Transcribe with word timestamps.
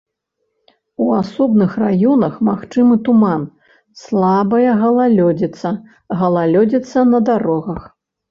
У 1.07 1.09
асобных 1.23 1.75
раёнах 1.83 2.39
магчымы 2.47 2.95
туман, 3.09 3.43
слабая 4.03 4.71
галалёдзіца, 4.85 5.75
галалёдзіца 6.23 6.99
на 7.13 7.19
дарогах. 7.31 7.81